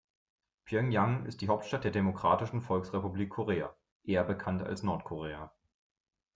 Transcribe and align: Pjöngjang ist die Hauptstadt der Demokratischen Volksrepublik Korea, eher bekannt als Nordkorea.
Pjöngjang 0.65 1.27
ist 1.27 1.41
die 1.41 1.47
Hauptstadt 1.47 1.83
der 1.83 1.91
Demokratischen 1.91 2.61
Volksrepublik 2.63 3.29
Korea, 3.29 3.75
eher 4.03 4.23
bekannt 4.23 4.63
als 4.63 4.81
Nordkorea. 4.81 5.51